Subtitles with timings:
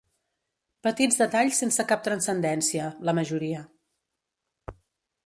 [0.85, 3.63] Petits detalls sense cap transcendència, la majoria.